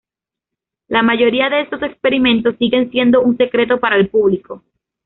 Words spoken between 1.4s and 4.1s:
de estos experimentos siguen siendo un secreto para el